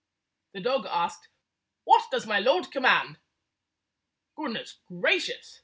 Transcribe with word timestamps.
The 0.53 0.61
dog 0.61 0.87
asked, 0.87 1.27
"What 1.83 2.09
does 2.09 2.25
my 2.25 2.39
lord 2.39 2.71
com 2.71 2.81
mand?" 2.81 3.17
"Goodness 4.35 4.79
gracious!" 4.87 5.59